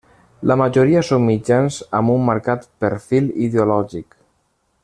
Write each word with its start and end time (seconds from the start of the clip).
La 0.51 0.55
majoria 0.61 1.03
són 1.09 1.21
mitjans 1.27 1.77
amb 1.99 2.15
un 2.15 2.25
marcat 2.31 2.67
perfil 2.85 3.33
ideològic. 3.49 4.21